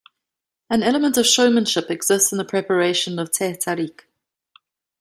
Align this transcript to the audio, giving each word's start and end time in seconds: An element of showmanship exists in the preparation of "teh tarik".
An 0.67 0.81
element 0.81 1.15
of 1.17 1.27
showmanship 1.27 1.91
exists 1.91 2.31
in 2.31 2.39
the 2.39 2.43
preparation 2.43 3.19
of 3.19 3.31
"teh 3.31 3.53
tarik". 3.53 4.07